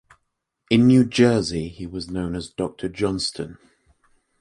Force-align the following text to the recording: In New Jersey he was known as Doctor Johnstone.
In 0.71 0.87
New 0.87 1.05
Jersey 1.05 1.67
he 1.69 1.85
was 1.85 2.09
known 2.09 2.33
as 2.33 2.49
Doctor 2.49 2.89
Johnstone. 2.89 3.59